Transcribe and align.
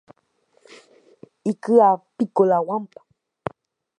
Iky'ápiko 1.51 2.41
la 2.49 2.57
guampa. 2.65 2.99